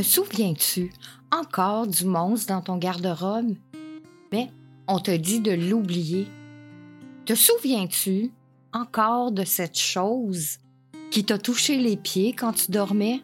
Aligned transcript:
Te 0.00 0.04
souviens-tu 0.06 0.90
encore 1.30 1.86
du 1.86 2.06
monstre 2.06 2.54
dans 2.54 2.62
ton 2.62 2.78
garde-robe? 2.78 3.54
Mais 4.32 4.50
on 4.88 4.98
te 4.98 5.10
dit 5.10 5.40
de 5.40 5.52
l'oublier. 5.52 6.26
Te 7.26 7.34
souviens-tu 7.34 8.30
encore 8.72 9.30
de 9.30 9.44
cette 9.44 9.78
chose 9.78 10.56
qui 11.10 11.22
t'a 11.26 11.36
touché 11.36 11.76
les 11.76 11.98
pieds 11.98 12.32
quand 12.32 12.54
tu 12.54 12.70
dormais? 12.70 13.20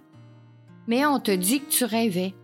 Mais 0.86 1.06
on 1.06 1.18
te 1.18 1.30
dit 1.30 1.60
que 1.60 1.70
tu 1.70 1.84
rêvais. 1.86 2.34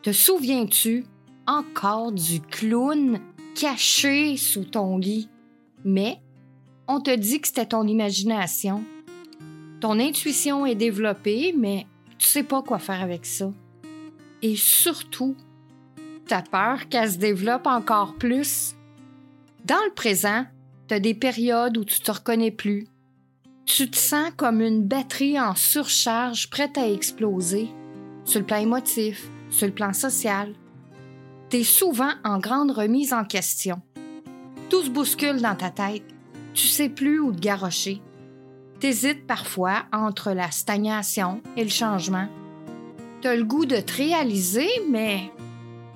Te 0.00 0.10
souviens-tu 0.10 1.04
encore 1.46 2.12
du 2.12 2.40
clown 2.40 3.20
caché 3.54 4.38
sous 4.38 4.64
ton 4.64 4.96
lit? 4.96 5.28
Mais 5.84 6.18
on 6.88 6.98
te 6.98 7.14
dit 7.14 7.42
que 7.42 7.48
c'était 7.48 7.66
ton 7.66 7.86
imagination. 7.86 8.84
Ton 9.82 10.00
intuition 10.00 10.64
est 10.64 10.76
développée, 10.76 11.54
mais 11.54 11.86
tu 12.24 12.30
sais 12.30 12.42
pas 12.42 12.62
quoi 12.62 12.78
faire 12.78 13.02
avec 13.02 13.26
ça. 13.26 13.52
Et 14.40 14.56
surtout, 14.56 15.36
t'as 16.26 16.40
peur 16.40 16.88
qu'elle 16.88 17.12
se 17.12 17.18
développe 17.18 17.66
encore 17.66 18.14
plus. 18.14 18.74
Dans 19.66 19.82
le 19.84 19.92
présent, 19.92 20.46
t'as 20.88 21.00
des 21.00 21.12
périodes 21.12 21.76
où 21.76 21.84
tu 21.84 22.00
te 22.00 22.10
reconnais 22.10 22.50
plus. 22.50 22.86
Tu 23.66 23.90
te 23.90 23.96
sens 23.98 24.30
comme 24.38 24.62
une 24.62 24.84
batterie 24.84 25.38
en 25.38 25.54
surcharge 25.54 26.48
prête 26.48 26.78
à 26.78 26.88
exploser, 26.88 27.68
sur 28.24 28.40
le 28.40 28.46
plan 28.46 28.56
émotif, 28.56 29.28
sur 29.50 29.66
le 29.66 29.74
plan 29.74 29.92
social. 29.92 30.54
T'es 31.50 31.62
souvent 31.62 32.12
en 32.24 32.38
grande 32.38 32.70
remise 32.70 33.12
en 33.12 33.26
question. 33.26 33.82
Tout 34.70 34.82
se 34.82 34.90
bouscule 34.90 35.42
dans 35.42 35.56
ta 35.56 35.68
tête. 35.68 36.04
Tu 36.54 36.68
sais 36.68 36.88
plus 36.88 37.20
où 37.20 37.32
te 37.32 37.40
garrocher. 37.40 38.00
T'hésites 38.80 39.26
parfois 39.26 39.84
entre 39.92 40.32
la 40.32 40.50
stagnation 40.50 41.40
et 41.56 41.64
le 41.64 41.70
changement. 41.70 42.28
T'as 43.22 43.36
le 43.36 43.44
goût 43.44 43.64
de 43.66 43.76
te 43.76 43.94
réaliser, 43.94 44.68
mais 44.90 45.32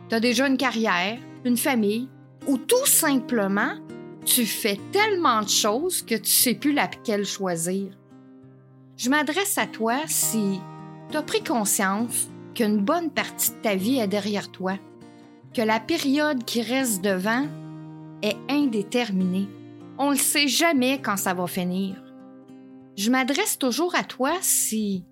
t'as 0.08 0.20
déjà 0.20 0.46
une 0.46 0.56
carrière, 0.56 1.18
une 1.44 1.56
famille, 1.56 2.08
ou 2.46 2.56
tout 2.56 2.86
simplement, 2.86 3.74
tu 4.24 4.46
fais 4.46 4.78
tellement 4.92 5.42
de 5.42 5.48
choses 5.48 6.02
que 6.02 6.14
tu 6.14 6.30
sais 6.30 6.54
plus 6.54 6.72
laquelle 6.72 7.26
choisir. 7.26 7.92
Je 8.96 9.10
m'adresse 9.10 9.58
à 9.58 9.66
toi 9.66 9.98
si 10.06 10.60
t'as 11.10 11.22
pris 11.22 11.42
conscience 11.42 12.28
qu'une 12.54 12.78
bonne 12.78 13.10
partie 13.10 13.52
de 13.52 13.56
ta 13.56 13.74
vie 13.74 13.98
est 13.98 14.08
derrière 14.08 14.50
toi, 14.50 14.74
que 15.54 15.62
la 15.62 15.80
période 15.80 16.44
qui 16.44 16.62
reste 16.62 17.02
devant 17.02 17.46
est 18.22 18.36
indéterminée. 18.48 19.48
On 19.98 20.10
ne 20.12 20.16
sait 20.16 20.48
jamais 20.48 21.00
quand 21.00 21.16
ça 21.16 21.34
va 21.34 21.46
finir. 21.46 21.94
Je 22.98 23.12
m'adresse 23.12 23.60
toujours 23.60 23.94
à 23.94 24.02
toi 24.02 24.32
si 24.40 25.04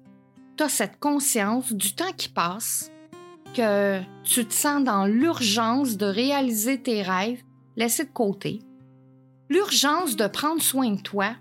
tu 0.57 0.65
as 0.65 0.69
cette 0.69 0.99
conscience 0.99 1.73
du 1.73 1.95
temps 1.95 2.13
qui 2.17 2.29
passe, 2.29 2.91
que 3.55 4.01
tu 4.25 4.45
te 4.45 4.53
sens 4.53 4.83
dans 4.83 5.07
l'urgence 5.07 5.97
de 5.97 6.07
réaliser 6.07 6.83
tes 6.83 7.03
rêves 7.03 7.45
laissés 7.77 8.03
de 8.03 8.11
côté, 8.11 8.59
l'urgence 9.49 10.17
de 10.17 10.27
prendre 10.27 10.61
soin 10.61 10.91
de 10.91 11.01
toi 11.01 11.37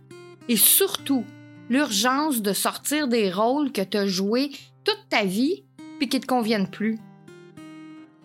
et 0.47 0.55
surtout 0.55 1.25
l'urgence 1.71 2.43
de 2.43 2.53
sortir 2.53 3.07
des 3.07 3.31
rôles 3.31 3.71
que 3.71 3.81
tu 3.81 3.97
as 3.97 4.05
joués 4.05 4.51
toute 4.83 5.03
ta 5.09 5.25
vie 5.25 5.63
puis 5.97 6.09
qui 6.09 6.19
te 6.19 6.27
conviennent 6.27 6.69
plus. 6.69 6.99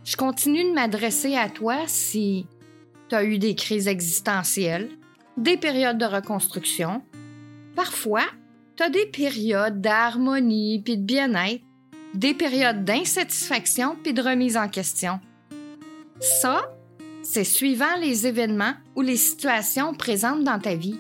Je 0.05 0.17
continue 0.17 0.65
de 0.65 0.75
m'adresser 0.75 1.37
à 1.37 1.49
toi 1.49 1.85
si 1.87 2.47
tu 3.09 3.15
as 3.15 3.25
eu 3.25 3.39
des 3.39 3.55
crises 3.55 3.89
existentielles, 3.89 4.91
des 5.39 5.57
périodes 5.57 5.97
de 5.97 6.05
reconstruction. 6.05 7.01
Parfois, 7.83 8.27
tu 8.77 8.83
as 8.83 8.91
des 8.91 9.07
périodes 9.07 9.81
d'harmonie 9.81 10.83
puis 10.85 10.99
de 10.99 11.03
bien-être, 11.03 11.65
des 12.13 12.35
périodes 12.35 12.85
d'insatisfaction 12.85 13.97
puis 14.03 14.13
de 14.13 14.21
remise 14.21 14.59
en 14.59 14.69
question. 14.69 15.19
Ça, 16.21 16.61
c'est 17.23 17.43
suivant 17.43 17.97
les 17.99 18.27
événements 18.27 18.75
ou 18.97 19.01
les 19.01 19.17
situations 19.17 19.95
présentes 19.95 20.45
dans 20.45 20.59
ta 20.59 20.75
vie. 20.75 20.99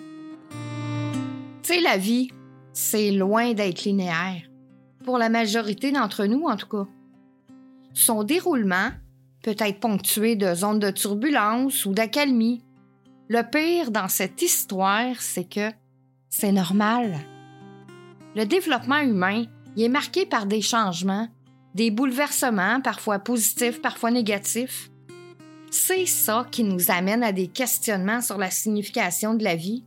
Tu 1.62 1.75
sais, 1.75 1.81
la 1.82 1.99
vie, 1.99 2.31
c'est 2.72 3.10
loin 3.10 3.53
d'être 3.53 3.84
linéaire. 3.84 4.41
Pour 5.04 5.19
la 5.19 5.28
majorité 5.28 5.93
d'entre 5.93 6.25
nous, 6.25 6.47
en 6.47 6.56
tout 6.56 6.69
cas. 6.69 6.87
Son 7.93 8.25
déroulement 8.25 8.88
peut 9.43 9.56
être 9.59 9.81
ponctué 9.81 10.34
de 10.34 10.54
zones 10.54 10.78
de 10.78 10.91
turbulence 10.91 11.84
ou 11.84 11.93
d'accalmie. 11.93 12.65
Le 13.28 13.43
pire 13.43 13.91
dans 13.91 14.09
cette 14.09 14.41
histoire, 14.41 15.21
c'est 15.21 15.44
que 15.44 15.71
c'est 16.30 16.52
normal. 16.52 17.18
Le 18.36 18.46
développement 18.46 19.00
humain 19.00 19.44
y 19.76 19.84
est 19.84 19.88
marqué 19.88 20.24
par 20.24 20.46
des 20.46 20.62
changements, 20.62 21.28
des 21.74 21.91
bouleversements, 21.91 22.80
parfois 22.80 23.18
positifs, 23.18 23.82
parfois 23.82 24.10
négatifs. 24.10 24.91
C'est 25.70 26.06
ça 26.06 26.46
qui 26.50 26.64
nous 26.64 26.91
amène 26.91 27.22
à 27.22 27.32
des 27.32 27.48
questionnements 27.48 28.22
sur 28.22 28.38
la 28.38 28.50
signification 28.50 29.34
de 29.34 29.44
la 29.44 29.56
vie. 29.56 29.84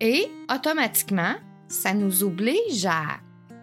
Et, 0.00 0.26
automatiquement, 0.52 1.34
ça 1.68 1.94
nous 1.94 2.24
oblige 2.24 2.86
à 2.86 3.20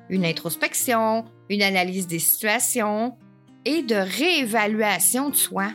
une 0.09 0.25
introspection, 0.25 1.25
une 1.49 1.61
analyse 1.61 2.07
des 2.07 2.19
situations, 2.19 3.17
et 3.65 3.83
de 3.83 3.95
réévaluation 3.95 5.29
de 5.29 5.35
soi. 5.35 5.71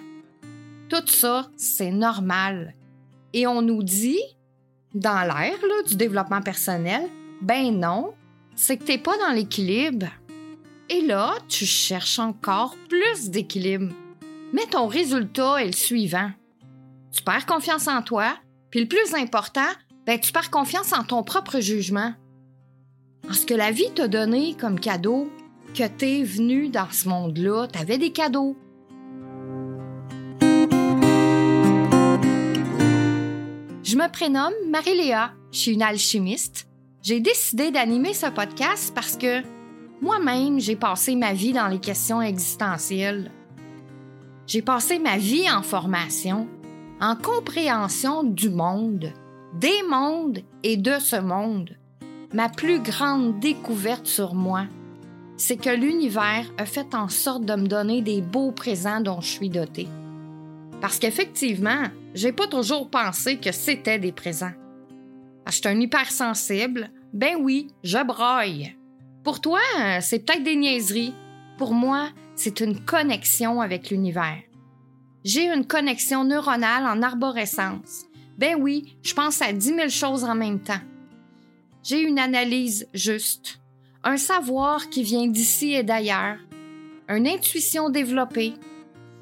Tout 0.89 1.07
ça, 1.07 1.51
c'est 1.57 1.91
normal. 1.91 2.75
Et 3.33 3.47
on 3.47 3.63
nous 3.63 3.83
dit, 3.83 4.21
dans 4.97 5.27
l'ère 5.27 5.85
du 5.87 5.95
développement 5.95 6.41
personnel, 6.41 7.03
ben 7.43 7.79
non, 7.79 8.15
c'est 8.55 8.79
que 8.79 8.85
tu 8.85 8.93
n'es 8.93 8.99
pas 8.99 9.17
dans 9.19 9.35
l'équilibre. 9.35 10.07
Et 10.89 11.03
là, 11.03 11.35
tu 11.49 11.67
cherches 11.67 12.19
encore 12.19 12.77
plus 12.89 13.29
d'équilibre. 13.29 13.93
Mais 14.53 14.65
ton 14.67 14.87
résultat 14.87 15.63
est 15.63 15.67
le 15.67 15.73
suivant. 15.73 16.31
Tu 17.13 17.23
perds 17.23 17.47
confiance 17.47 17.89
en 17.89 18.03
toi, 18.03 18.37
puis 18.71 18.81
le 18.81 18.89
plus 18.89 19.15
important, 19.15 19.69
ben, 20.07 20.19
tu 20.19 20.33
perds 20.33 20.51
confiance 20.51 20.93
en 20.93 21.05
ton 21.05 21.23
propre 21.23 21.61
jugement. 21.61 22.15
En 23.29 23.35
ce 23.35 23.45
que 23.45 23.55
la 23.55 23.73
vie 23.73 23.91
t'a 23.95 24.09
donné 24.09 24.55
comme 24.55 24.81
cadeau, 24.81 25.31
que 25.75 25.87
t'es 25.87 26.23
venu 26.23 26.69
dans 26.69 26.91
ce 26.91 27.09
monde-là, 27.09 27.67
t'avais 27.67 27.99
des 27.99 28.13
cadeaux. 28.13 28.57
Je 33.87 33.97
me 33.97 34.11
prénomme 34.11 34.53
Marie-Léa, 34.69 35.31
je 35.53 35.59
suis 35.59 35.75
une 35.75 35.83
alchimiste. 35.83 36.67
J'ai 37.03 37.21
décidé 37.21 37.71
d'animer 37.71 38.15
ce 38.15 38.27
podcast 38.27 38.93
parce 38.93 39.17
que 39.17 39.43
moi-même, 40.03 40.59
j'ai 40.59 40.75
passé 40.75 41.15
ma 41.15 41.33
vie 41.33 41.53
dans 41.53 41.69
les 41.69 41.79
questions 41.79 42.21
existentielles. 42.21 43.31
J'ai 44.49 44.61
passé 44.61 44.99
ma 44.99 45.19
vie 45.19 45.49
en 45.49 45.63
formation, 45.63 46.49
en 47.01 47.15
compréhension 47.15 48.25
du 48.25 48.51
monde, 48.51 49.13
des 49.55 49.85
mondes 49.89 50.41
et 50.65 50.77
de 50.77 50.99
ce 50.99 51.21
monde. 51.21 51.71
Ma 52.35 52.49
plus 52.49 52.81
grande 52.81 53.39
découverte 53.39 54.09
sur 54.09 54.35
moi, 54.35 54.65
c'est 55.37 55.59
que 55.59 55.71
l'univers 55.71 56.53
a 56.59 56.67
fait 56.67 56.93
en 56.97 57.07
sorte 57.07 57.45
de 57.45 57.55
me 57.55 57.69
donner 57.69 58.03
des 58.03 58.21
beaux 58.21 58.51
présents 58.51 59.01
dont 59.01 59.21
je 59.21 59.29
suis 59.29 59.49
dotée. 59.49 59.87
Parce 60.81 60.99
qu'effectivement, 60.99 61.85
j'ai 62.15 62.33
pas 62.33 62.47
toujours 62.47 62.91
pensé 62.91 63.39
que 63.39 63.53
c'était 63.53 63.99
des 63.99 64.13
présents. 64.13 64.53
je 65.47 65.53
suis 65.53 65.69
un 65.69 65.81
hypersensible, 65.81 66.91
ben 67.13 67.37
oui, 67.41 67.69
je 67.83 68.03
broille. 68.05 68.77
Pour 69.25 69.41
toi, 69.41 69.61
c'est 70.01 70.21
peut-être 70.25 70.45
des 70.45 70.57
niaiseries. 70.57 71.15
Pour 71.59 71.73
moi, 71.73 72.11
c'est 72.35 72.61
une 72.61 72.85
connexion 72.85 73.61
avec 73.61 73.91
l'univers. 73.91 74.43
J'ai 75.25 75.53
une 75.53 75.67
connexion 75.67 76.25
neuronale 76.25 76.85
en 76.85 77.03
arborescence. 77.03 78.05
Ben 78.39 78.57
oui, 78.61 78.97
je 79.03 79.15
pense 79.15 79.41
à 79.43 79.53
10 79.53 79.67
000 79.67 79.89
choses 79.89 80.25
en 80.25 80.35
même 80.35 80.61
temps. 80.61 80.81
J'ai 81.83 82.01
une 82.01 82.19
analyse 82.19 82.87
juste 82.93 83.61
un 84.07 84.17
savoir 84.17 84.89
qui 84.89 85.03
vient 85.03 85.27
d'ici 85.27 85.75
et 85.75 85.83
d'ailleurs, 85.83 86.39
une 87.09 87.27
intuition 87.27 87.91
développée. 87.91 88.55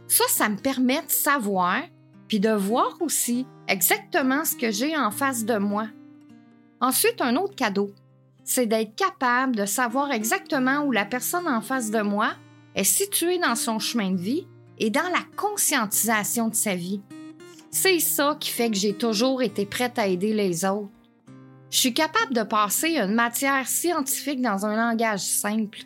Ça, 0.09 0.25
ça 0.29 0.49
me 0.49 0.56
permet 0.56 1.03
de 1.03 1.11
savoir, 1.11 1.83
puis 2.29 2.41
de 2.41 2.51
voir 2.51 2.97
aussi 3.01 3.47
exactement 3.69 4.45
ce 4.45 4.56
que 4.56 4.71
j'ai 4.71 4.97
en 4.97 5.11
face 5.11 5.45
de 5.45 5.56
moi. 5.56 5.89
Ensuite, 6.81 7.21
un 7.21 7.37
autre 7.37 7.55
cadeau, 7.55 7.93
c'est 8.45 8.67
d'être 8.67 8.95
capable 8.95 9.56
de 9.56 9.65
savoir 9.65 10.12
exactement 10.12 10.85
où 10.85 10.93
la 10.93 11.06
personne 11.06 11.49
en 11.49 11.61
face 11.61 11.91
de 11.91 12.03
moi 12.03 12.33
est 12.75 12.85
située 12.85 13.39
dans 13.39 13.55
son 13.55 13.79
chemin 13.79 14.11
de 14.11 14.21
vie 14.21 14.47
et 14.79 14.91
dans 14.91 15.09
la 15.12 15.23
conscientisation 15.37 16.49
de 16.49 16.55
sa 16.55 16.75
vie. 16.75 17.01
C'est 17.71 17.99
ça 18.01 18.37
qui 18.39 18.51
fait 18.51 18.71
que 18.71 18.77
j'ai 18.77 18.95
toujours 18.95 19.43
été 19.43 19.67
prête 19.67 19.99
à 19.99 20.06
aider 20.06 20.35
les 20.35 20.65
autres. 20.65 20.91
Je 21.71 21.79
suis 21.79 21.95
capable 21.95 22.35
de 22.35 22.43
passer 22.43 22.97
une 22.99 23.15
matière 23.15 23.67
scientifique 23.67 24.41
dans 24.41 24.65
un 24.65 24.77
langage 24.77 25.21
simple. 25.21 25.81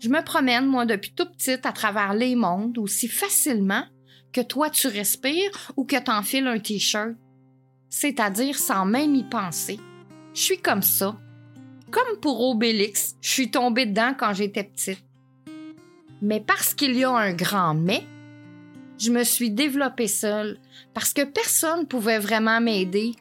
Je 0.00 0.08
me 0.08 0.24
promène, 0.24 0.66
moi, 0.66 0.86
depuis 0.86 1.12
tout 1.12 1.26
petite 1.26 1.66
à 1.66 1.72
travers 1.72 2.14
les 2.14 2.34
mondes 2.34 2.78
aussi 2.78 3.06
facilement 3.06 3.84
que 4.32 4.40
toi 4.40 4.70
tu 4.70 4.86
respires 4.86 5.72
ou 5.76 5.84
que 5.84 6.00
t'enfiles 6.00 6.46
un 6.46 6.58
t-shirt. 6.58 7.14
C'est-à-dire 7.90 8.58
sans 8.58 8.86
même 8.86 9.14
y 9.14 9.24
penser. 9.24 9.78
Je 10.32 10.40
suis 10.40 10.58
comme 10.58 10.82
ça. 10.82 11.18
Comme 11.90 12.18
pour 12.22 12.40
Obélix, 12.48 13.16
je 13.20 13.28
suis 13.28 13.50
tombée 13.50 13.84
dedans 13.84 14.14
quand 14.16 14.32
j'étais 14.32 14.64
petite. 14.64 15.04
Mais 16.22 16.40
parce 16.40 16.72
qu'il 16.72 16.96
y 16.96 17.04
a 17.04 17.10
un 17.10 17.32
grand 17.32 17.74
mais, 17.74 18.04
je 18.98 19.10
me 19.10 19.24
suis 19.24 19.50
développée 19.50 20.06
seule 20.06 20.60
parce 20.94 21.12
que 21.12 21.24
personne 21.24 21.80
ne 21.80 21.86
pouvait 21.86 22.18
vraiment 22.18 22.60
m'aider. 22.60 23.12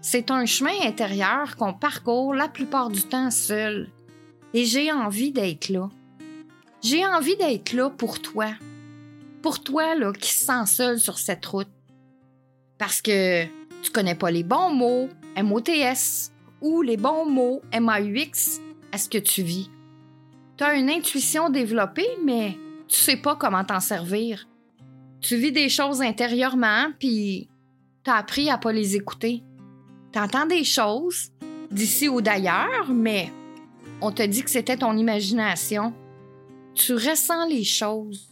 C'est 0.00 0.30
un 0.30 0.46
chemin 0.46 0.80
intérieur 0.82 1.56
qu'on 1.56 1.74
parcourt 1.74 2.34
la 2.34 2.48
plupart 2.48 2.90
du 2.90 3.02
temps 3.02 3.30
seul. 3.30 3.88
Et 4.52 4.64
j'ai 4.64 4.90
envie 4.90 5.32
d'être 5.32 5.68
là. 5.68 5.90
J'ai 6.84 7.06
envie 7.06 7.34
d'être 7.36 7.72
là 7.72 7.88
pour 7.88 8.20
toi. 8.20 8.48
Pour 9.40 9.62
toi 9.62 9.94
là, 9.94 10.12
qui 10.12 10.30
se 10.30 10.52
seul 10.66 11.00
sur 11.00 11.16
cette 11.16 11.46
route. 11.46 11.70
Parce 12.76 13.00
que 13.00 13.44
tu 13.80 13.90
connais 13.90 14.14
pas 14.14 14.30
les 14.30 14.42
bons 14.42 14.68
mots 14.68 15.08
MOTS 15.42 16.30
ou 16.60 16.82
les 16.82 16.98
bons 16.98 17.24
mots 17.24 17.62
MAUX 17.72 18.60
à 18.92 18.98
ce 18.98 19.08
que 19.08 19.16
tu 19.16 19.42
vis. 19.42 19.70
Tu 20.58 20.64
as 20.64 20.74
une 20.74 20.90
intuition 20.90 21.48
développée, 21.48 22.06
mais 22.22 22.58
tu 22.86 22.96
sais 22.96 23.16
pas 23.16 23.34
comment 23.34 23.64
t'en 23.64 23.80
servir. 23.80 24.46
Tu 25.22 25.36
vis 25.36 25.52
des 25.52 25.70
choses 25.70 26.02
intérieurement, 26.02 26.88
puis 26.98 27.48
t'as 28.04 28.16
appris 28.16 28.50
à 28.50 28.58
pas 28.58 28.72
les 28.72 28.94
écouter. 28.94 29.42
T'entends 30.12 30.46
des 30.46 30.64
choses, 30.64 31.30
d'ici 31.70 32.08
ou 32.08 32.20
d'ailleurs, 32.20 32.90
mais 32.90 33.32
on 34.02 34.12
te 34.12 34.22
dit 34.22 34.42
que 34.42 34.50
c'était 34.50 34.76
ton 34.76 34.98
imagination. 34.98 35.94
Tu 36.74 36.94
ressens 36.94 37.46
les 37.46 37.62
choses. 37.62 38.28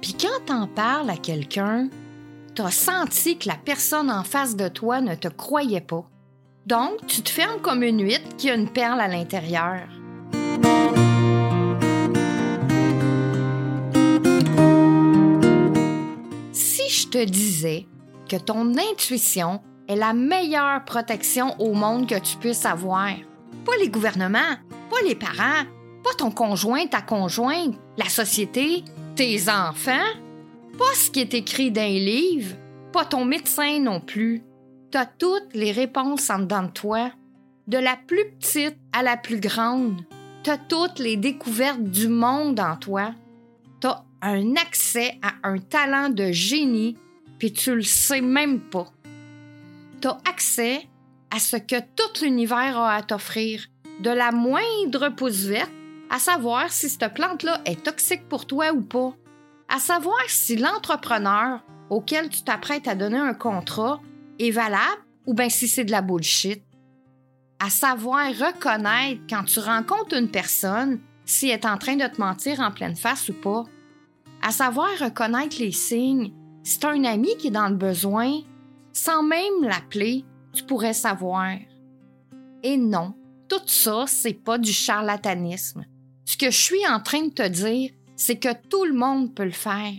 Puis 0.00 0.14
quand 0.14 0.44
t'en 0.46 0.66
parles 0.66 1.10
à 1.10 1.18
quelqu'un, 1.18 1.90
t'as 2.54 2.70
senti 2.70 3.36
que 3.36 3.46
la 3.46 3.56
personne 3.56 4.10
en 4.10 4.24
face 4.24 4.56
de 4.56 4.68
toi 4.68 5.02
ne 5.02 5.14
te 5.14 5.28
croyait 5.28 5.82
pas. 5.82 6.08
Donc, 6.66 7.06
tu 7.06 7.20
te 7.20 7.28
fermes 7.28 7.60
comme 7.60 7.82
une 7.82 8.02
huître 8.02 8.36
qui 8.38 8.48
a 8.48 8.54
une 8.54 8.70
perle 8.70 9.00
à 9.00 9.08
l'intérieur. 9.08 9.86
Si 16.52 16.88
je 16.88 17.08
te 17.08 17.22
disais 17.22 17.86
que 18.30 18.36
ton 18.36 18.72
intuition 18.78 19.60
est 19.88 19.96
la 19.96 20.14
meilleure 20.14 20.84
protection 20.86 21.54
au 21.60 21.74
monde 21.74 22.08
que 22.08 22.18
tu 22.18 22.38
puisses 22.38 22.64
avoir, 22.64 23.10
pas 23.66 23.76
les 23.78 23.90
gouvernements, 23.90 24.56
pas 24.90 25.02
les 25.06 25.14
parents, 25.14 25.64
pas 26.02 26.14
ton 26.16 26.30
conjoint, 26.30 26.86
ta 26.86 27.02
conjointe, 27.02 27.74
la 27.96 28.08
société, 28.08 28.84
tes 29.16 29.48
enfants, 29.48 30.14
pas 30.78 30.94
ce 30.94 31.10
qui 31.10 31.20
est 31.20 31.34
écrit 31.34 31.70
dans 31.70 31.82
les 31.82 32.00
livres, 32.00 32.56
pas 32.92 33.04
ton 33.04 33.24
médecin 33.24 33.80
non 33.80 34.00
plus. 34.00 34.42
T'as 34.90 35.06
toutes 35.06 35.54
les 35.54 35.72
réponses 35.72 36.30
en 36.30 36.38
dedans 36.38 36.62
de 36.62 36.68
toi, 36.68 37.10
de 37.66 37.78
la 37.78 37.96
plus 37.96 38.30
petite 38.38 38.76
à 38.92 39.02
la 39.02 39.16
plus 39.16 39.40
grande. 39.40 40.00
T'as 40.42 40.56
toutes 40.56 40.98
les 40.98 41.16
découvertes 41.16 41.82
du 41.82 42.08
monde 42.08 42.60
en 42.60 42.76
toi. 42.76 43.12
T'as 43.80 44.04
un 44.22 44.56
accès 44.56 45.18
à 45.20 45.48
un 45.48 45.58
talent 45.58 46.08
de 46.08 46.32
génie, 46.32 46.96
puis 47.38 47.52
tu 47.52 47.74
le 47.74 47.82
sais 47.82 48.20
même 48.20 48.60
pas. 48.60 48.86
T'as 50.00 50.18
accès 50.28 50.88
à 51.30 51.38
ce 51.38 51.56
que 51.56 51.80
tout 51.80 52.22
l'univers 52.24 52.78
a 52.78 52.94
à 52.94 53.02
t'offrir, 53.02 53.66
de 54.00 54.10
la 54.10 54.30
moindre 54.32 55.08
pousse 55.10 55.44
verte, 55.44 55.72
à 56.10 56.18
savoir 56.18 56.70
si 56.70 56.88
cette 56.88 57.14
plante-là 57.14 57.60
est 57.64 57.82
toxique 57.84 58.28
pour 58.28 58.46
toi 58.46 58.72
ou 58.72 58.82
pas, 58.82 59.14
à 59.68 59.78
savoir 59.78 60.20
si 60.28 60.56
l'entrepreneur 60.56 61.60
auquel 61.90 62.28
tu 62.28 62.42
t'apprêtes 62.42 62.88
à 62.88 62.94
donner 62.94 63.18
un 63.18 63.34
contrat 63.34 64.00
est 64.38 64.50
valable 64.50 65.02
ou 65.26 65.34
bien 65.34 65.48
si 65.48 65.68
c'est 65.68 65.84
de 65.84 65.90
la 65.90 66.02
bullshit. 66.02 66.62
À 67.60 67.70
savoir 67.70 68.28
reconnaître 68.28 69.22
quand 69.28 69.44
tu 69.44 69.58
rencontres 69.58 70.16
une 70.16 70.30
personne 70.30 71.00
si 71.24 71.48
elle 71.48 71.60
est 71.60 71.66
en 71.66 71.76
train 71.76 71.96
de 71.96 72.06
te 72.06 72.20
mentir 72.20 72.60
en 72.60 72.70
pleine 72.70 72.96
face 72.96 73.28
ou 73.28 73.34
pas. 73.34 73.64
À 74.42 74.50
savoir 74.50 74.88
reconnaître 74.98 75.56
les 75.58 75.72
signes. 75.72 76.32
Si 76.62 76.74
c'est 76.74 76.86
un 76.86 77.04
ami 77.04 77.36
qui 77.36 77.48
est 77.48 77.50
dans 77.50 77.68
le 77.68 77.74
besoin, 77.74 78.40
sans 78.92 79.22
même 79.22 79.62
l'appeler, 79.62 80.24
tu 80.52 80.64
pourrais 80.64 80.94
savoir. 80.94 81.52
Et 82.62 82.76
non, 82.76 83.14
tout 83.48 83.60
ça, 83.66 84.04
c'est 84.06 84.34
pas 84.34 84.58
du 84.58 84.72
charlatanisme. 84.72 85.84
Ce 86.28 86.36
que 86.36 86.50
je 86.50 86.62
suis 86.62 86.86
en 86.86 87.00
train 87.00 87.22
de 87.22 87.32
te 87.32 87.48
dire, 87.48 87.90
c'est 88.14 88.38
que 88.38 88.52
tout 88.68 88.84
le 88.84 88.92
monde 88.92 89.34
peut 89.34 89.46
le 89.46 89.50
faire. 89.50 89.94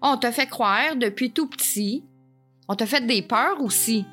On 0.00 0.16
te 0.16 0.30
fait 0.30 0.46
croire 0.46 0.96
depuis 0.96 1.30
tout 1.30 1.46
petit 1.46 2.04
on 2.72 2.74
te 2.74 2.86
fait 2.86 3.04
des 3.06 3.20
peurs 3.20 3.60
aussi. 3.60 4.06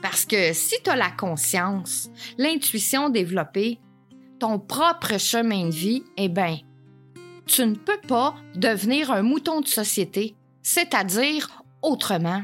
Parce 0.00 0.24
que 0.24 0.54
si 0.54 0.74
tu 0.82 0.88
as 0.88 0.96
la 0.96 1.10
conscience, 1.10 2.08
l'intuition 2.38 3.10
développée, 3.10 3.78
ton 4.38 4.58
propre 4.58 5.18
chemin 5.18 5.66
de 5.66 5.74
vie, 5.74 6.02
eh 6.16 6.30
bien, 6.30 6.56
tu 7.44 7.66
ne 7.66 7.74
peux 7.74 8.00
pas 8.08 8.34
devenir 8.54 9.10
un 9.10 9.20
mouton 9.20 9.60
de 9.60 9.66
société, 9.66 10.34
c'est-à-dire 10.62 11.62
autrement. 11.82 12.42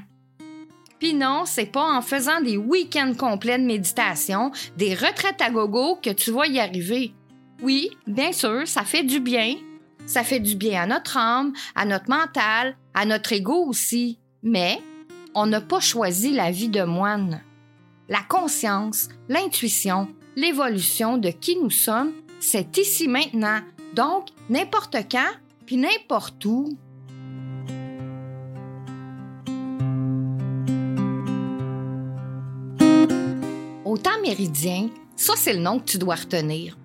Puis 0.98 1.14
non, 1.14 1.44
c'est 1.46 1.72
pas 1.72 1.96
en 1.96 2.02
faisant 2.02 2.42
des 2.42 2.58
week-ends 2.58 3.14
complets 3.18 3.58
de 3.58 3.64
méditation, 3.64 4.52
des 4.76 4.94
retraites 4.94 5.40
à 5.40 5.48
gogo 5.48 5.96
que 5.96 6.10
tu 6.10 6.32
vas 6.32 6.46
y 6.46 6.60
arriver. 6.60 7.14
Oui, 7.62 7.90
bien 8.08 8.32
sûr, 8.32 8.66
ça 8.66 8.82
fait 8.82 9.04
du 9.04 9.20
bien. 9.20 9.54
Ça 10.04 10.24
fait 10.24 10.40
du 10.40 10.56
bien 10.56 10.82
à 10.82 10.86
notre 10.86 11.16
âme, 11.16 11.52
à 11.76 11.84
notre 11.84 12.10
mental, 12.10 12.76
à 12.92 13.06
notre 13.06 13.32
ego 13.32 13.66
aussi. 13.68 14.18
Mais 14.42 14.80
on 15.32 15.46
n'a 15.46 15.60
pas 15.60 15.78
choisi 15.78 16.32
la 16.32 16.50
vie 16.50 16.68
de 16.68 16.82
moine. 16.82 17.40
La 18.08 18.20
conscience, 18.28 19.08
l'intuition, 19.28 20.08
l'évolution 20.34 21.18
de 21.18 21.30
qui 21.30 21.56
nous 21.56 21.70
sommes, 21.70 22.12
c'est 22.40 22.76
ici 22.78 23.06
maintenant, 23.06 23.60
donc 23.94 24.26
n'importe 24.50 24.96
quand, 25.08 25.30
puis 25.64 25.76
n'importe 25.76 26.44
où. 26.44 26.76
Au 33.84 33.98
temps 33.98 34.20
méridien, 34.20 34.88
ça 35.14 35.34
c'est 35.36 35.52
le 35.52 35.60
nom 35.60 35.78
que 35.78 35.84
tu 35.84 35.98
dois 35.98 36.16
retenir. 36.16 36.76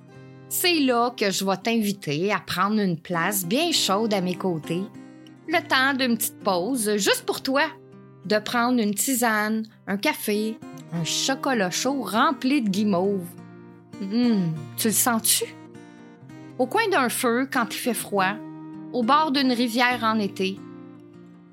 C'est 0.49 0.79
là 0.79 1.13
que 1.15 1.29
je 1.29 1.43
vais 1.43 1.57
t'inviter 1.57 2.31
à 2.31 2.39
prendre 2.39 2.79
une 2.79 2.97
place 2.97 3.45
bien 3.45 3.71
chaude 3.71 4.13
à 4.13 4.21
mes 4.21 4.35
côtés. 4.35 4.83
Le 5.47 5.67
temps 5.67 5.93
d'une 5.93 6.17
petite 6.17 6.39
pause, 6.39 6.95
juste 6.95 7.25
pour 7.25 7.41
toi, 7.41 7.63
de 8.25 8.39
prendre 8.39 8.81
une 8.81 8.93
tisane, 8.93 9.63
un 9.87 9.97
café, 9.97 10.57
un 10.93 11.03
chocolat 11.03 11.69
chaud 11.69 12.01
rempli 12.01 12.61
de 12.61 12.69
guimauve. 12.69 13.27
Hum, 14.01 14.53
tu 14.77 14.87
le 14.87 14.93
sens-tu? 14.93 15.45
Au 16.57 16.65
coin 16.65 16.87
d'un 16.89 17.09
feu 17.09 17.47
quand 17.51 17.67
il 17.71 17.77
fait 17.77 17.93
froid, 17.93 18.33
au 18.93 19.03
bord 19.03 19.31
d'une 19.31 19.51
rivière 19.51 20.03
en 20.03 20.17
été, 20.17 20.57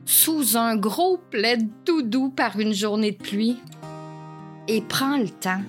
sous 0.05 0.57
un 0.57 0.77
gros 0.77 1.19
plaid 1.31 1.69
tout 1.85 2.03
doux 2.03 2.29
par 2.29 2.61
une 2.61 2.75
journée 2.75 3.13
de 3.13 3.23
pluie. 3.23 3.59
Et 4.69 4.81
prends 4.83 5.19
le 5.19 5.29
temps. 5.29 5.63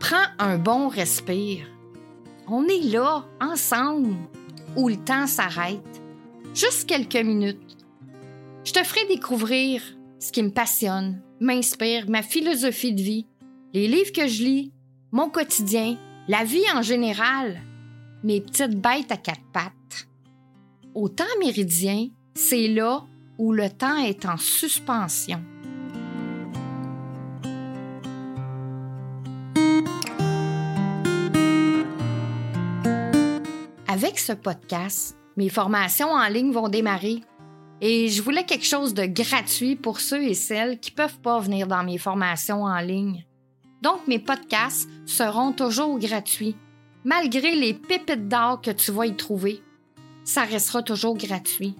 Prends 0.00 0.26
un 0.38 0.58
bon 0.58 0.88
respire. 0.88 1.66
On 2.50 2.66
est 2.66 2.90
là, 2.90 3.26
ensemble, 3.40 4.16
où 4.74 4.88
le 4.88 4.96
temps 4.96 5.26
s'arrête. 5.26 6.02
Juste 6.54 6.88
quelques 6.88 7.16
minutes. 7.16 7.76
Je 8.64 8.72
te 8.72 8.82
ferai 8.82 9.06
découvrir 9.06 9.82
ce 10.18 10.32
qui 10.32 10.42
me 10.42 10.50
passionne, 10.50 11.22
m'inspire, 11.40 12.08
ma 12.08 12.22
philosophie 12.22 12.94
de 12.94 13.02
vie, 13.02 13.26
les 13.74 13.86
livres 13.86 14.12
que 14.12 14.26
je 14.26 14.42
lis, 14.42 14.72
mon 15.12 15.28
quotidien, 15.28 15.96
la 16.26 16.44
vie 16.44 16.64
en 16.74 16.80
général, 16.80 17.60
mes 18.24 18.40
petites 18.40 18.80
bêtes 18.80 19.12
à 19.12 19.18
quatre 19.18 19.44
pattes. 19.52 20.08
Au 20.94 21.08
temps 21.10 21.24
méridien, 21.40 22.08
c'est 22.34 22.68
là 22.68 23.04
où 23.36 23.52
le 23.52 23.68
temps 23.68 23.98
est 23.98 24.24
en 24.24 24.38
suspension. 24.38 25.42
Avec 34.08 34.20
ce 34.20 34.32
podcast, 34.32 35.18
mes 35.36 35.50
formations 35.50 36.12
en 36.12 36.26
ligne 36.28 36.50
vont 36.50 36.70
démarrer 36.70 37.20
et 37.82 38.08
je 38.08 38.22
voulais 38.22 38.44
quelque 38.44 38.64
chose 38.64 38.94
de 38.94 39.04
gratuit 39.04 39.76
pour 39.76 40.00
ceux 40.00 40.22
et 40.22 40.32
celles 40.32 40.80
qui 40.80 40.92
ne 40.92 40.96
peuvent 40.96 41.18
pas 41.18 41.38
venir 41.40 41.66
dans 41.66 41.84
mes 41.84 41.98
formations 41.98 42.62
en 42.62 42.78
ligne. 42.78 43.26
Donc, 43.82 44.08
mes 44.08 44.18
podcasts 44.18 44.88
seront 45.04 45.52
toujours 45.52 45.98
gratuits, 45.98 46.56
malgré 47.04 47.54
les 47.54 47.74
pépites 47.74 48.28
d'or 48.28 48.62
que 48.62 48.70
tu 48.70 48.92
vas 48.92 49.04
y 49.04 49.14
trouver. 49.14 49.62
Ça 50.24 50.44
restera 50.44 50.82
toujours 50.82 51.18
gratuit. 51.18 51.76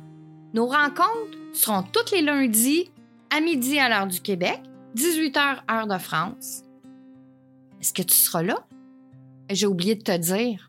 Nos 0.53 0.67
rencontres 0.67 1.39
seront 1.55 1.83
tous 1.83 2.13
les 2.13 2.21
lundis 2.21 2.91
à 3.35 3.41
midi 3.41 3.79
à 3.79 3.89
l'heure 3.89 4.07
du 4.07 4.21
Québec, 4.21 4.61
18h 4.95 5.61
heure 5.71 5.87
de 5.87 5.97
France. 5.97 6.63
Est-ce 7.81 7.95
que 7.95 8.03
tu 8.03 8.19
seras 8.19 8.43
là? 8.43 8.67
J'ai 9.49 9.67
oublié 9.67 9.95
de 9.95 10.03
te 10.03 10.15
dire. 10.15 10.68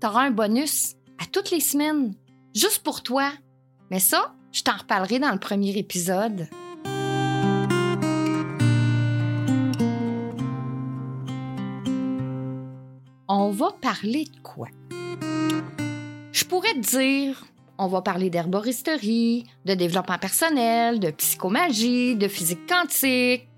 Tu 0.00 0.06
auras 0.06 0.26
un 0.26 0.30
bonus 0.30 0.94
à 1.18 1.24
toutes 1.32 1.50
les 1.50 1.60
semaines, 1.60 2.14
juste 2.54 2.82
pour 2.82 3.02
toi. 3.02 3.32
Mais 3.90 3.98
ça, 3.98 4.34
je 4.52 4.62
t'en 4.62 4.76
reparlerai 4.76 5.18
dans 5.18 5.32
le 5.32 5.38
premier 5.38 5.76
épisode. 5.78 6.48
On 13.28 13.50
va 13.50 13.70
parler 13.80 14.24
de 14.24 14.40
quoi? 14.42 14.68
Je 16.32 16.44
pourrais 16.44 16.74
te 16.74 16.98
dire 16.98 17.46
On 17.78 17.86
va 17.86 18.02
parler 18.02 18.28
d'herboristerie, 18.28 19.44
de 19.64 19.74
développement 19.74 20.18
personnel, 20.18 21.00
de 21.00 21.10
psychomagie, 21.10 22.16
de 22.16 22.28
physique 22.28 22.66
quantique, 22.68 23.48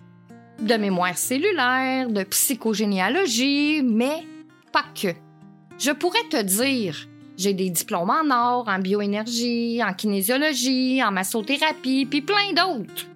de 0.61 0.75
mémoire 0.75 1.19
cellulaire, 1.19 2.09
de 2.09 2.23
psychogénéalogie, 2.23 3.83
mais 3.83 4.25
pas 4.73 4.85
que. 4.95 5.28
Je 5.79 5.93
pourrais 5.93 6.29
te 6.29 6.43
dire, 6.43 7.07
j'ai 7.37 7.55
des 7.55 7.71
diplômes 7.71 8.11
en 8.11 8.31
or, 8.35 8.69
en 8.69 8.81
bioénergie, 8.81 9.81
en 9.83 9.95
kinésiologie, 9.95 11.01
en 11.05 11.13
massothérapie, 11.13 12.05
puis 12.05 12.21
plein 12.21 12.53
d'autres. 12.53 13.07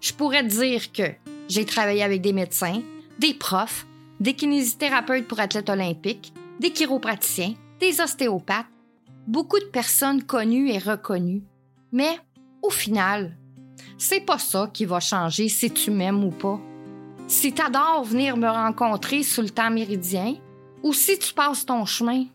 Je 0.00 0.12
pourrais 0.12 0.44
te 0.44 0.60
dire 0.60 0.92
que 0.92 1.02
j'ai 1.48 1.64
travaillé 1.64 2.04
avec 2.04 2.22
des 2.22 2.32
médecins, 2.32 2.80
des 3.18 3.34
profs, 3.34 3.86
des 4.20 4.34
kinésithérapeutes 4.34 5.26
pour 5.26 5.40
athlètes 5.40 5.68
olympiques, 5.68 6.32
des 6.60 6.70
chiropraticiens, 6.70 7.54
des 7.80 8.00
ostéopathes, 8.00 8.66
beaucoup 9.26 9.58
de 9.58 9.64
personnes 9.64 10.22
connues 10.22 10.70
et 10.70 10.78
reconnues. 10.78 11.42
Mais 11.90 12.20
au 12.62 12.70
final, 12.70 13.36
c'est 13.98 14.20
pas 14.20 14.38
ça 14.38 14.70
qui 14.72 14.84
va 14.84 15.00
changer 15.00 15.48
si 15.48 15.72
tu 15.72 15.90
m'aimes 15.90 16.22
ou 16.22 16.30
pas. 16.30 16.60
Si 17.26 17.52
tu 17.52 17.60
adores 17.60 18.04
venir 18.04 18.36
me 18.36 18.48
rencontrer 18.48 19.24
sous 19.24 19.42
le 19.42 19.50
temps 19.50 19.70
méridien 19.70 20.36
ou 20.86 20.92
si 20.92 21.18
tu 21.18 21.34
passes 21.34 21.66
ton 21.66 21.84
chemin. 21.84 22.26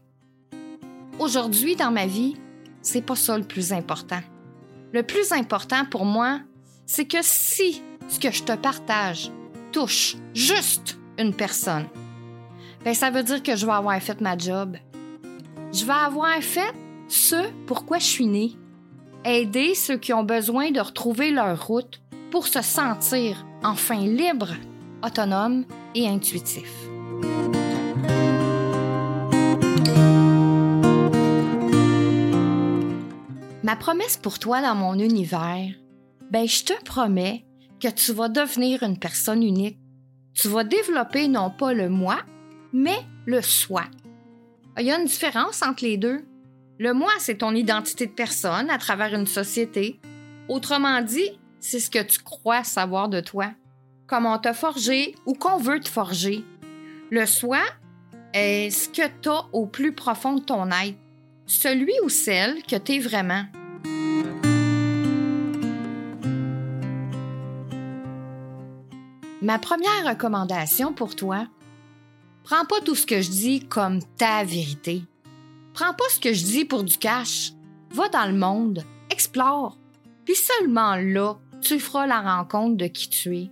Aujourd'hui, 1.19 1.77
dans 1.77 1.89
ma 1.89 2.05
vie, 2.05 2.35
c'est 2.81 3.01
pas 3.01 3.15
ça 3.15 3.37
le 3.37 3.45
plus 3.45 3.71
important. 3.71 4.19
Le 4.91 5.03
plus 5.03 5.31
important 5.31 5.85
pour 5.85 6.03
moi, 6.03 6.41
c'est 6.85 7.05
que 7.05 7.19
si 7.21 7.81
ce 8.09 8.19
que 8.19 8.29
je 8.29 8.43
te 8.43 8.51
partage 8.51 9.31
touche 9.71 10.17
juste 10.33 10.97
une 11.17 11.33
personne, 11.33 11.87
ben 12.83 12.93
ça 12.93 13.09
veut 13.09 13.23
dire 13.23 13.41
que 13.41 13.55
je 13.55 13.65
vais 13.65 13.71
avoir 13.71 14.01
fait 14.01 14.19
ma 14.19 14.37
job. 14.37 14.75
Je 15.71 15.85
vais 15.85 15.93
avoir 15.93 16.35
fait 16.41 16.73
ce 17.07 17.49
pourquoi 17.67 17.99
je 17.99 18.05
suis 18.05 18.27
née. 18.27 18.57
Aider 19.23 19.75
ceux 19.75 19.97
qui 19.97 20.11
ont 20.11 20.25
besoin 20.25 20.71
de 20.71 20.81
retrouver 20.81 21.31
leur 21.31 21.67
route 21.67 22.01
pour 22.31 22.47
se 22.47 22.61
sentir 22.61 23.45
enfin 23.63 24.01
libre, 24.01 24.49
autonome 25.03 25.63
et 25.95 26.05
intuitif. 26.05 26.90
Ma 33.71 33.77
promesse 33.77 34.17
pour 34.17 34.37
toi 34.37 34.61
dans 34.61 34.75
mon 34.75 34.99
univers, 34.99 35.73
ben 36.29 36.45
je 36.45 36.65
te 36.65 36.83
promets 36.83 37.45
que 37.79 37.87
tu 37.87 38.11
vas 38.11 38.27
devenir 38.27 38.83
une 38.83 38.99
personne 38.99 39.41
unique. 39.41 39.79
Tu 40.33 40.49
vas 40.49 40.65
développer 40.65 41.29
non 41.29 41.49
pas 41.49 41.71
le 41.71 41.87
moi, 41.87 42.17
mais 42.73 42.97
le 43.25 43.41
soi. 43.41 43.83
Il 44.77 44.85
y 44.85 44.91
a 44.91 44.99
une 44.99 45.05
différence 45.05 45.61
entre 45.61 45.85
les 45.85 45.95
deux. 45.95 46.25
Le 46.79 46.93
moi, 46.93 47.11
c'est 47.19 47.37
ton 47.37 47.55
identité 47.55 48.07
de 48.07 48.11
personne 48.11 48.69
à 48.69 48.77
travers 48.77 49.13
une 49.13 49.25
société. 49.25 50.01
Autrement 50.49 51.01
dit, 51.01 51.39
c'est 51.61 51.79
ce 51.79 51.89
que 51.89 52.03
tu 52.03 52.19
crois 52.19 52.65
savoir 52.65 53.07
de 53.07 53.21
toi, 53.21 53.51
comment 54.05 54.37
t'a 54.37 54.53
forgé 54.53 55.15
ou 55.25 55.33
qu'on 55.33 55.55
veut 55.55 55.79
te 55.79 55.87
forger. 55.87 56.43
Le 57.09 57.25
soi 57.25 57.61
est 58.33 58.69
ce 58.69 58.89
que 58.89 59.07
tu 59.21 59.29
as 59.29 59.45
au 59.53 59.65
plus 59.65 59.93
profond 59.93 60.33
de 60.33 60.41
ton 60.41 60.69
être, 60.71 60.97
celui 61.45 61.93
ou 62.03 62.09
celle 62.09 62.63
que 62.63 62.75
tu 62.75 62.95
es 62.95 62.99
vraiment. 62.99 63.45
Ma 69.41 69.57
première 69.57 70.07
recommandation 70.07 70.93
pour 70.93 71.15
toi, 71.15 71.47
prends 72.43 72.65
pas 72.65 72.79
tout 72.81 72.93
ce 72.93 73.07
que 73.07 73.21
je 73.21 73.31
dis 73.31 73.59
comme 73.67 73.99
ta 74.17 74.43
vérité. 74.43 75.01
Prends 75.73 75.95
pas 75.95 76.03
ce 76.11 76.19
que 76.19 76.31
je 76.31 76.43
dis 76.43 76.63
pour 76.63 76.83
du 76.83 76.95
cash. 76.97 77.53
Va 77.89 78.07
dans 78.09 78.27
le 78.27 78.37
monde, 78.37 78.83
explore, 79.09 79.79
puis 80.25 80.35
seulement 80.35 80.95
là, 80.95 81.39
tu 81.59 81.79
feras 81.79 82.05
la 82.05 82.21
rencontre 82.21 82.77
de 82.77 82.85
qui 82.85 83.09
tu 83.09 83.35
es. 83.35 83.51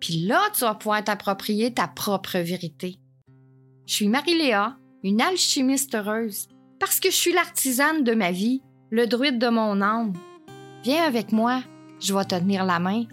Puis 0.00 0.20
là, 0.26 0.40
tu 0.54 0.60
vas 0.60 0.74
pouvoir 0.74 1.04
t'approprier 1.04 1.74
ta 1.74 1.86
propre 1.86 2.38
vérité. 2.38 2.98
Je 3.84 3.94
suis 3.94 4.08
Marie-Léa, 4.08 4.78
une 5.04 5.20
alchimiste 5.20 5.94
heureuse, 5.94 6.48
parce 6.80 6.98
que 6.98 7.10
je 7.10 7.16
suis 7.16 7.32
l'artisane 7.32 8.04
de 8.04 8.14
ma 8.14 8.32
vie, 8.32 8.62
le 8.90 9.06
druide 9.06 9.38
de 9.38 9.48
mon 9.48 9.82
âme. 9.82 10.14
Viens 10.82 11.04
avec 11.04 11.30
moi, 11.30 11.62
je 12.00 12.14
vais 12.14 12.24
te 12.24 12.34
tenir 12.34 12.64
la 12.64 12.78
main 12.78 13.04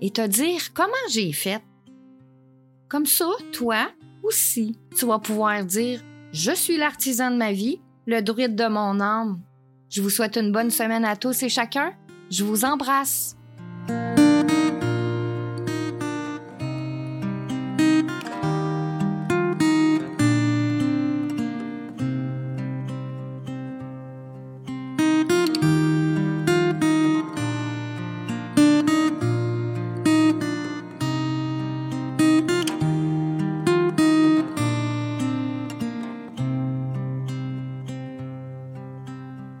et 0.00 0.10
te 0.10 0.26
dire 0.26 0.72
comment 0.74 0.92
j'ai 1.10 1.32
fait. 1.32 1.62
Comme 2.88 3.06
ça, 3.06 3.26
toi 3.52 3.88
aussi, 4.22 4.78
tu 4.96 5.06
vas 5.06 5.18
pouvoir 5.18 5.64
dire 5.64 6.02
Je 6.32 6.52
suis 6.52 6.76
l'artisan 6.76 7.30
de 7.30 7.36
ma 7.36 7.52
vie, 7.52 7.80
le 8.06 8.20
druide 8.20 8.54
de 8.54 8.66
mon 8.66 9.00
âme. 9.00 9.40
Je 9.88 10.02
vous 10.02 10.10
souhaite 10.10 10.36
une 10.36 10.52
bonne 10.52 10.70
semaine 10.70 11.04
à 11.04 11.16
tous 11.16 11.42
et 11.42 11.48
chacun. 11.48 11.92
Je 12.30 12.44
vous 12.44 12.64
embrasse. 12.64 13.35